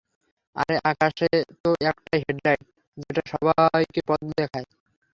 আরে 0.55 0.75
আকাশে 0.91 1.29
তো 1.63 1.69
একটাই 1.89 2.19
হেড 2.23 2.37
লাইট, 2.45 2.61
যেটা 2.97 3.21
সবাইকে 3.31 4.01
পথ 4.07 4.21
দেখায়। 4.31 4.67